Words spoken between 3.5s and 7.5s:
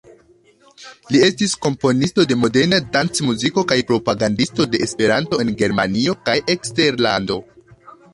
kaj propagandisto de Esperanto en Germanio kaj eksterlando.